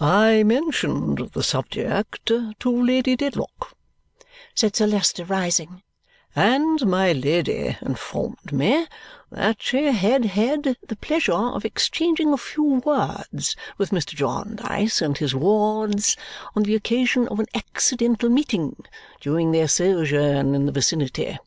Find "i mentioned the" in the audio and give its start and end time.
0.00-1.42